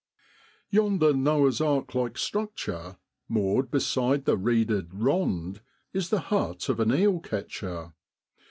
[0.71, 2.97] Yonder Noah's ark like structure,
[3.29, 5.61] moored beside the reeded * rond,'
[5.93, 7.93] is the hut of an eel catcher.